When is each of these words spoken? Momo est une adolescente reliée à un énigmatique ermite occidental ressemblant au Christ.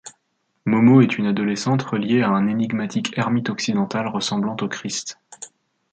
Momo 0.65 1.01
est 1.01 1.19
une 1.19 1.27
adolescente 1.27 1.83
reliée 1.83 2.23
à 2.23 2.29
un 2.29 2.47
énigmatique 2.47 3.15
ermite 3.19 3.51
occidental 3.51 4.07
ressemblant 4.07 4.57
au 4.59 4.67
Christ. 4.67 5.19